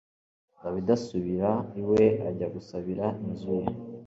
dawidi 0.61 0.91
asubira 0.97 1.51
iwe 1.81 2.03
ajya 2.29 2.47
gusabira 2.55 3.05
inzu 3.29 3.51
ye 3.61 3.67